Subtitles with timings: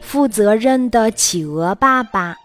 [0.00, 2.36] 负责任的企鹅爸爸。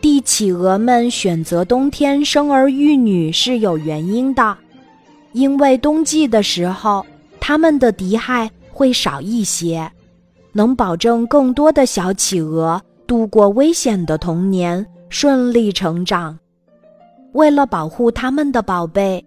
[0.00, 4.56] 帝企鹅们选择冬天生儿育女是有原因的，
[5.32, 7.04] 因为冬季的时候，
[7.40, 9.90] 它们的敌害会少一些，
[10.52, 16.38] 能保证更多的小企鹅度过危险的童年，顺利成长。
[17.32, 19.22] 为了保护他们的宝贝，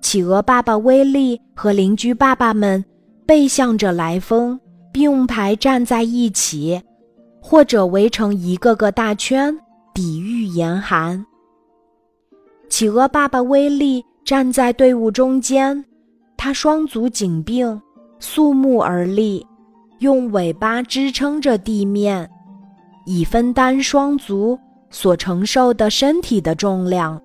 [0.00, 2.82] 企鹅爸爸威利和邻居爸爸们
[3.26, 4.58] 背向着来风，
[4.92, 6.80] 并排站在一起，
[7.40, 9.58] 或者围成一个个大圈。
[9.92, 11.26] 抵御严寒。
[12.68, 15.84] 企鹅爸爸威利站在队伍中间，
[16.36, 17.78] 他双足紧并，
[18.20, 19.44] 肃穆而立，
[19.98, 22.30] 用尾巴支撑着地面，
[23.04, 24.56] 以分担双足
[24.90, 27.20] 所承受的身体的重量。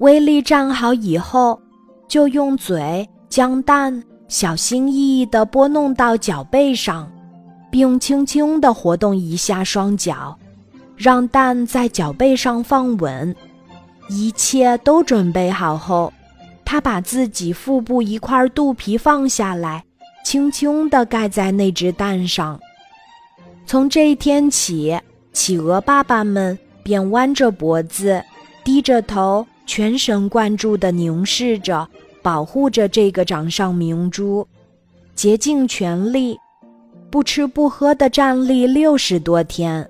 [0.00, 1.58] 威利站好以后，
[2.08, 7.10] 就用嘴将蛋小心翼翼地拨弄到脚背上，
[7.68, 10.38] 并轻轻地活动一下双脚。
[10.96, 13.34] 让蛋在脚背上放稳，
[14.08, 16.12] 一切都准备好后，
[16.64, 19.82] 他把自己腹部一块肚皮放下来，
[20.24, 22.60] 轻轻地盖在那只蛋上。
[23.66, 24.96] 从这一天起，
[25.32, 28.22] 企鹅爸爸们便弯着脖子，
[28.62, 31.88] 低着头，全神贯注地凝视着，
[32.22, 34.46] 保护着这个掌上明珠，
[35.14, 36.38] 竭尽全力，
[37.10, 39.88] 不吃不喝地站立六十多天。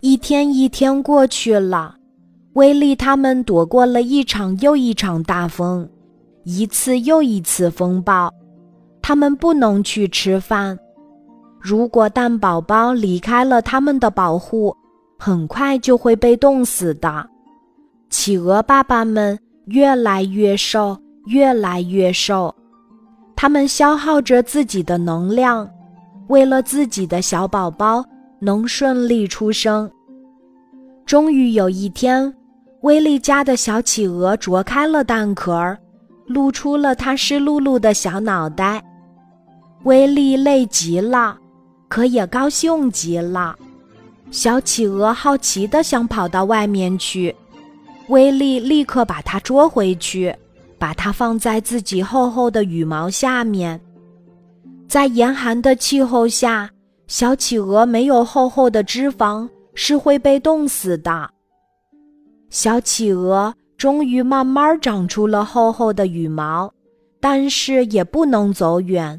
[0.00, 1.96] 一天一天过去了，
[2.52, 5.88] 威利他们躲过了一场又一场大风，
[6.44, 8.32] 一次又一次风暴。
[9.02, 10.78] 他们不能去吃饭，
[11.60, 14.76] 如果蛋宝宝离开了他们的保护，
[15.18, 17.26] 很快就会被冻死的。
[18.10, 19.38] 企鹅爸爸们
[19.68, 22.54] 越来越瘦，越来越瘦，
[23.34, 25.68] 他们消耗着自己的能量，
[26.28, 28.04] 为了自己的小宝宝。
[28.40, 29.90] 能顺利出生。
[31.04, 32.32] 终于有一天，
[32.82, 35.76] 威利家的小企鹅啄开了蛋壳，
[36.24, 38.80] 露出了它湿漉漉的小脑袋。
[39.82, 41.36] 威利累极了，
[41.88, 43.56] 可也高兴极了。
[44.30, 47.34] 小企鹅好奇地想跑到外面去，
[48.08, 50.34] 威利立刻把它捉回去，
[50.78, 53.80] 把它放在自己厚厚的羽毛下面。
[54.88, 56.70] 在严寒的气候下。
[57.06, 61.30] 小企鹅没有厚厚的脂肪，是会被冻死的。
[62.50, 66.70] 小企鹅终于慢慢长出了厚厚的羽毛，
[67.18, 69.18] 但是也不能走远，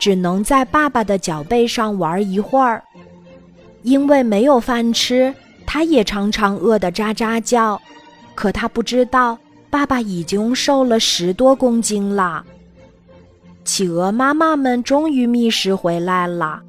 [0.00, 2.82] 只能在爸爸的脚背上玩一会儿。
[3.82, 5.34] 因为没有饭吃，
[5.66, 7.78] 它也常常饿得喳喳叫。
[8.34, 12.44] 可它不知道，爸爸已经瘦了十多公斤了。
[13.64, 16.62] 企鹅妈妈们终于觅食回来了。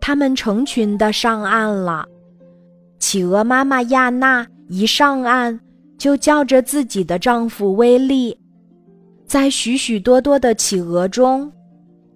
[0.00, 2.06] 他们成群的上岸了。
[2.98, 5.60] 企鹅妈妈亚娜一上岸，
[5.98, 8.38] 就叫着自己的丈夫威利。
[9.26, 11.52] 在许许多多的企鹅中，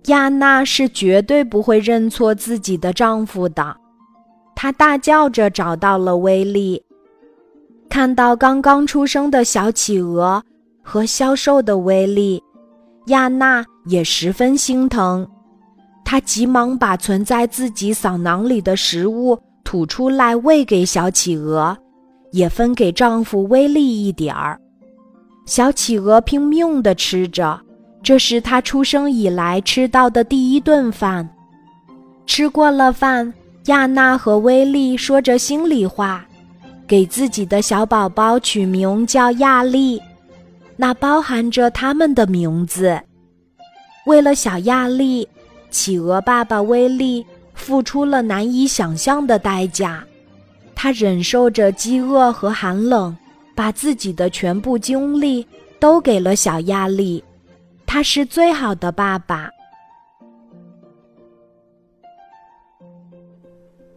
[0.07, 3.77] 亚娜是绝对不会认错自己的丈夫的。
[4.55, 6.83] 她大叫着找到了威利，
[7.89, 10.43] 看到刚刚出生的小企鹅
[10.83, 12.43] 和消瘦的威力，
[13.07, 15.27] 亚娜也十分心疼。
[16.05, 21.77] 她急忙把存在自己嗓囊里的食物吐出来喂给小企鹅，
[22.33, 24.61] 也分给丈夫威力一点儿。
[25.47, 27.59] 小企鹅拼命地吃着，
[28.03, 31.29] 这是它出生以来吃到的第一顿饭。
[32.27, 33.33] 吃过了饭，
[33.67, 36.26] 亚娜和威力说着心里话，
[36.87, 40.01] 给自己的小宝宝取名叫亚丽，
[40.77, 43.01] 那包含着他们的名字。
[44.07, 45.29] 为了小亚丽。
[45.69, 50.03] 企鹅爸爸威利付出了难以想象的代价，
[50.75, 53.15] 他忍受着饥饿和寒冷，
[53.55, 55.47] 把自己的全部精力
[55.79, 57.23] 都给了小亚丽。
[57.85, 59.51] 他是最好的爸爸。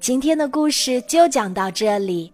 [0.01, 2.33] 今天的故事就讲到这里，